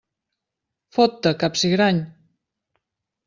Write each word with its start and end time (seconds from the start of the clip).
Fot-te, 0.95 1.33
capsigrany! 1.43 1.99